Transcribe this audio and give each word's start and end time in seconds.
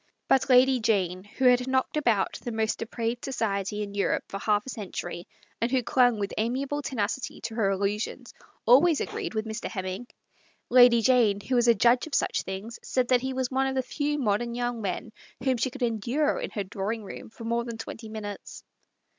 But 0.27 0.49
Lady 0.49 0.79
Jane, 0.79 1.23
who 1.25 1.45
had 1.45 1.67
knocked 1.67 1.95
about 1.95 2.39
the 2.43 2.51
most 2.51 2.79
depraved 2.79 3.23
society 3.23 3.83
in 3.83 3.93
Europe 3.93 4.23
for 4.29 4.39
half 4.39 4.65
a 4.65 4.69
cen 4.71 4.91
tury, 4.91 5.25
and 5.61 5.69
who 5.69 5.83
clung 5.83 6.17
with 6.17 6.33
amiable 6.39 6.81
tenacity 6.81 7.39
to 7.41 7.53
her 7.53 7.69
illusions, 7.69 8.33
always 8.65 8.99
agreed 8.99 9.35
with 9.35 9.45
Mr. 9.45 9.69
Hem 9.69 9.85
ming. 9.85 10.07
Lady 10.71 11.03
Jane, 11.03 11.39
who 11.39 11.53
was 11.53 11.67
a 11.67 11.73
connoisseur 11.75 11.93
in 11.93 11.97
12 11.99 12.01
THE 12.01 12.07
8T0RY 12.07 12.07
OF 12.07 12.07
A 12.07 12.09
MODERN 12.09 12.09
WOMAN. 12.09 12.11
such 12.13 12.41
things, 12.41 12.79
said 12.81 13.07
that 13.09 13.21
he 13.21 13.33
was 13.33 13.51
one 13.51 13.67
of 13.67 13.75
the 13.75 13.83
few 13.83 14.17
modern 14.17 14.55
young 14.55 14.81
men 14.81 15.13
whom 15.43 15.57
she 15.57 15.69
could 15.69 15.83
endure 15.83 16.39
in 16.39 16.49
her 16.49 16.63
drawing 16.63 17.03
room 17.03 17.29
for 17.29 17.43
more 17.43 17.63
than 17.63 17.77
twenty 17.77 18.09
minutes. 18.09 18.63